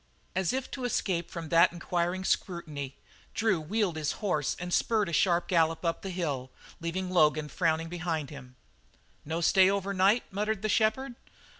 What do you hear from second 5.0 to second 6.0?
at a sharp gallop